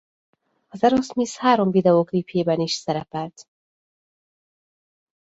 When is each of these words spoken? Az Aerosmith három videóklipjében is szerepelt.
Az 0.67 0.83
Aerosmith 0.83 1.33
három 1.35 1.71
videóklipjében 1.71 2.59
is 2.59 2.73
szerepelt. 2.73 3.47